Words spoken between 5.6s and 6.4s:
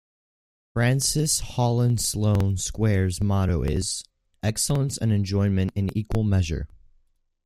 in Equal